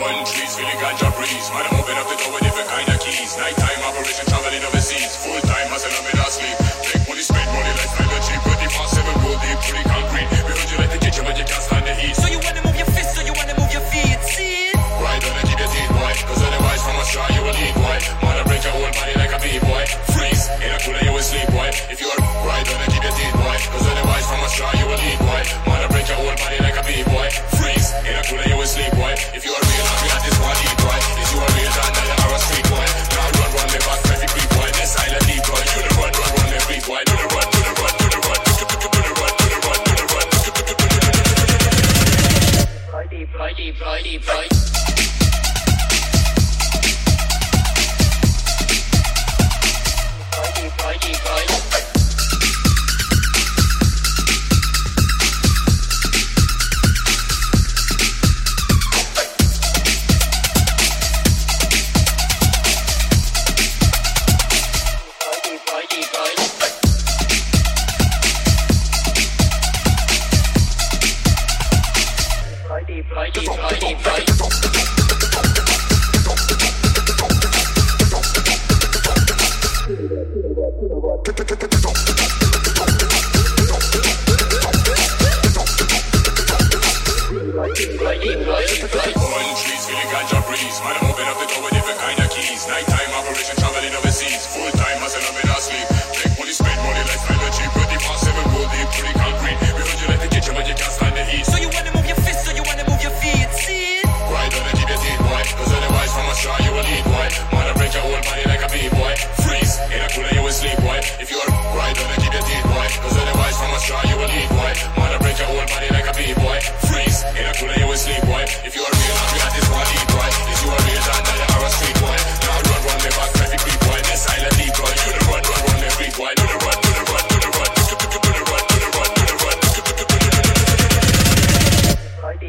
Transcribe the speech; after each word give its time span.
One 0.00 0.24
trees, 0.24 0.56
feeling 0.56 0.80
ganja 0.80 1.12
breeze. 1.12 1.52
Man, 1.52 1.60
I'm 1.68 1.76
open 1.76 1.92
up 2.00 2.08
the 2.08 2.16
door 2.16 2.32
with 2.32 2.40
different 2.40 2.72
kind 2.72 2.88
of 2.88 2.96
keys. 3.04 3.36
Nighttime 3.36 3.84
operation, 3.84 4.24
traveling 4.32 4.64
overseas. 4.64 5.12
Full 5.20 5.40
time 5.44 5.68
hustle, 5.68 5.92
I'm 5.92 6.08
in 6.08 6.16
our 6.16 6.32
sleep. 6.32 6.56
Make 6.88 7.04
money, 7.04 7.20
spend 7.20 7.48
money, 7.52 7.68
lifestyle, 7.76 8.22
cheap. 8.24 8.40
Thirty 8.40 8.68
past 8.72 8.96
seven 8.96 9.12
gold 9.20 9.36
deep, 9.44 9.60
pretty 9.60 9.84
concrete. 9.84 10.28
We 10.32 10.56
heard 10.56 10.70
you 10.72 10.78
like 10.80 10.92
the 10.96 11.00
kitchen, 11.04 11.22
but 11.28 11.36
you 11.36 11.44
can't 11.44 11.60
stand 11.60 11.84
the 11.84 11.92
heat. 11.92 12.16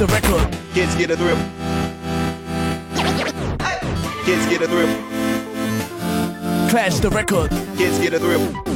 the 0.00 0.06
record. 0.06 0.56
Kids 0.72 0.94
get 0.94 1.10
a 1.10 1.16
thrill. 1.16 1.36
Kids 4.24 4.46
get 4.46 4.62
a 4.62 4.66
thrill. 4.66 4.88
Clash 6.70 7.00
the 7.00 7.10
record. 7.10 7.50
Kids 7.76 7.98
get 7.98 8.14
a 8.14 8.18
thrill. 8.18 8.70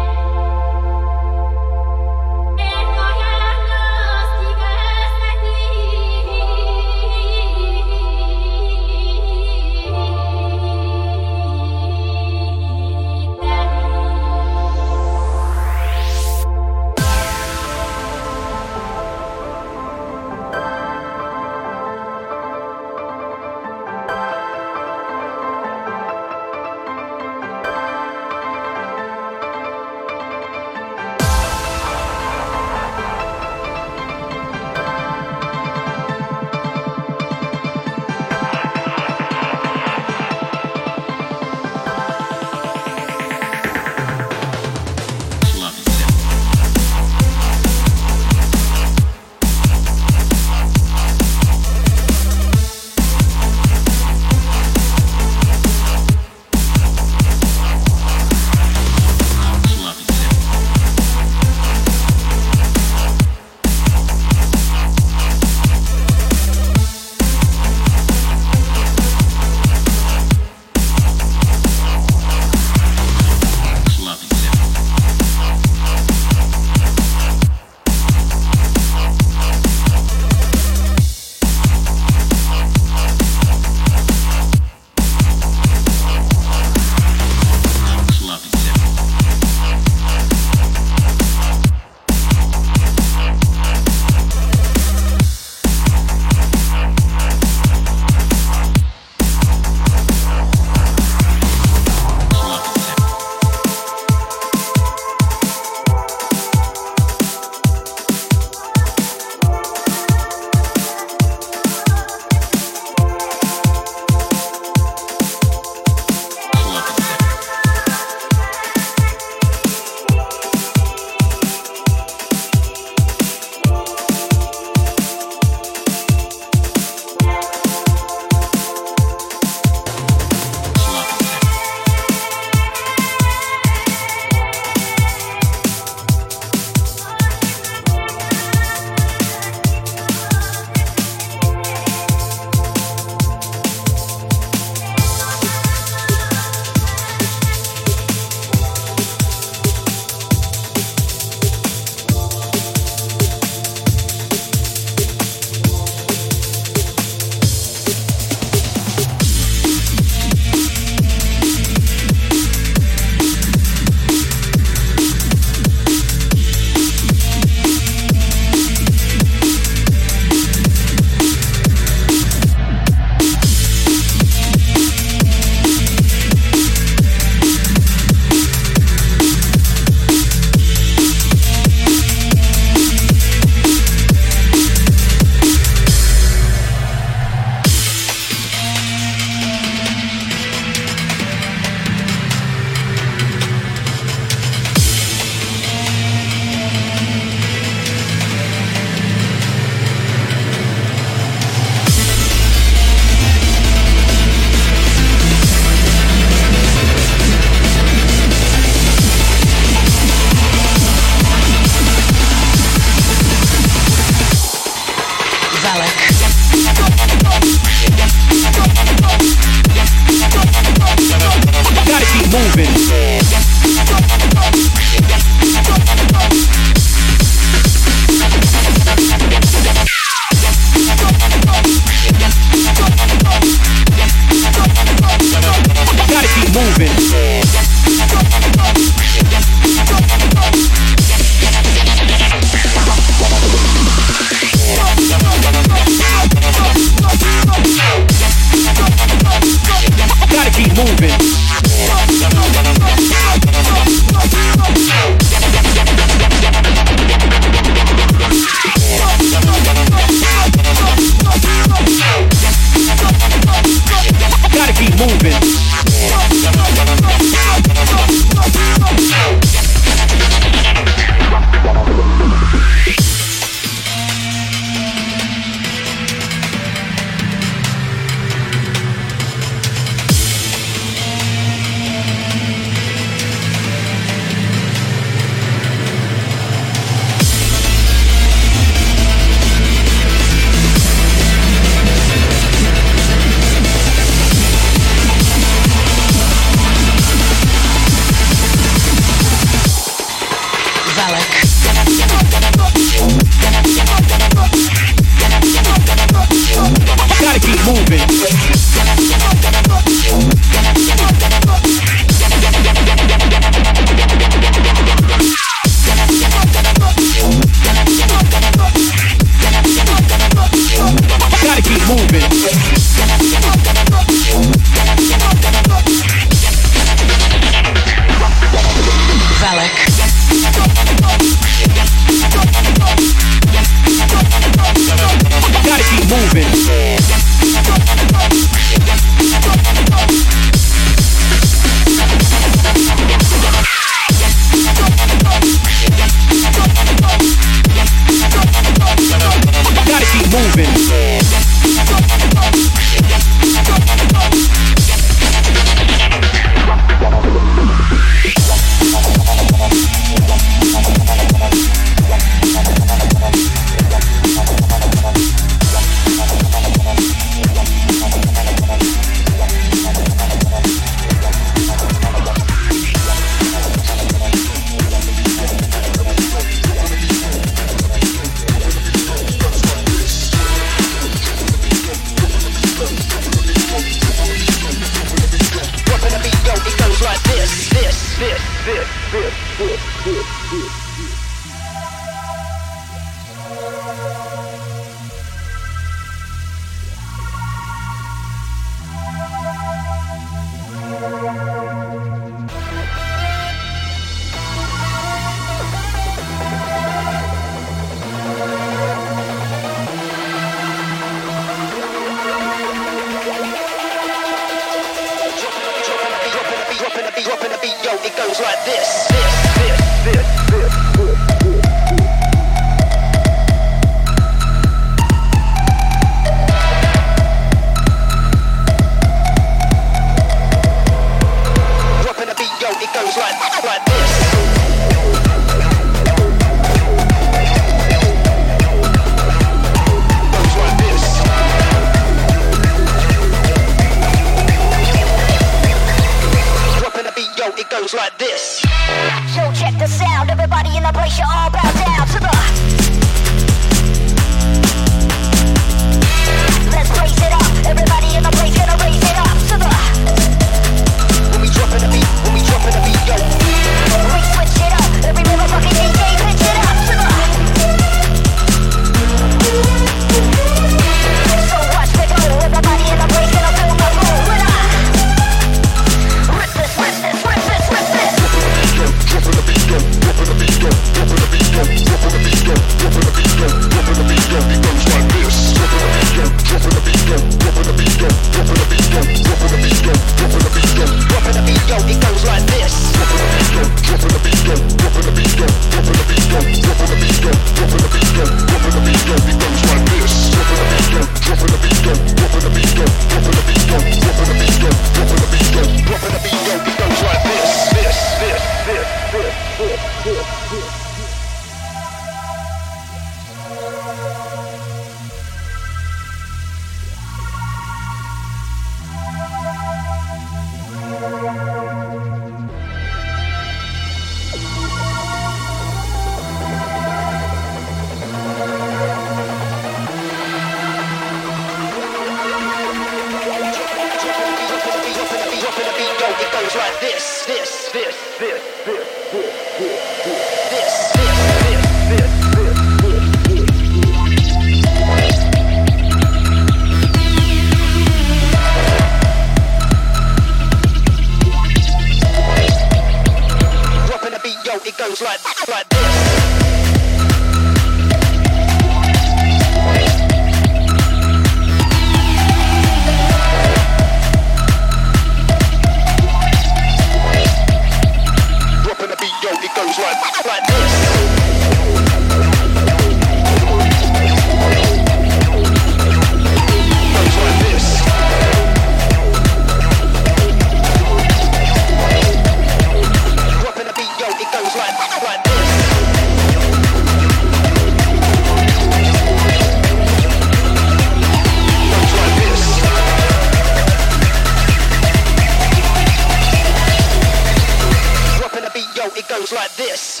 it 599.00 599.08
goes 599.08 599.32
like 599.32 599.54
this. 599.56 600.00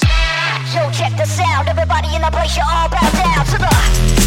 Yo, 0.74 0.90
check 0.90 1.16
the 1.16 1.24
sound. 1.24 1.68
Everybody 1.68 2.14
in 2.14 2.22
the 2.22 2.30
place, 2.30 2.56
you 2.56 2.62
all 2.70 2.88
bow 2.88 3.10
down 3.12 3.46
to 3.46 3.58
the. 3.58 4.19